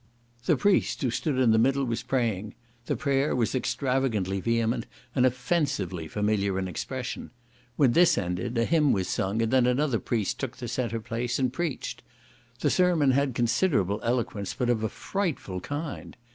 The 0.45 0.57
priest 0.57 0.99
who 1.03 1.11
stood 1.11 1.37
in 1.37 1.51
the 1.51 1.59
middle 1.59 1.85
was 1.85 2.01
praying; 2.01 2.55
the 2.87 2.95
prayer 2.95 3.35
was 3.35 3.53
extravagantly 3.53 4.41
vehement, 4.41 4.87
and 5.13 5.27
offensively 5.27 6.07
familiar 6.07 6.57
in 6.57 6.67
expression; 6.67 7.29
when 7.75 7.91
this 7.91 8.17
ended, 8.17 8.57
a 8.57 8.65
hymn 8.65 8.93
was 8.93 9.07
sung, 9.07 9.43
and 9.43 9.53
then 9.53 9.67
another 9.67 9.99
priest 9.99 10.39
took 10.39 10.57
the 10.57 10.67
centre 10.67 11.01
place, 11.01 11.37
and 11.37 11.53
preached. 11.53 12.01
The 12.61 12.71
sermon 12.71 13.11
had 13.11 13.35
considerable 13.35 13.99
eloquence, 14.01 14.55
but 14.55 14.71
of 14.71 14.83
a 14.83 14.89
frightful 14.89 15.59
kind. 15.61 16.17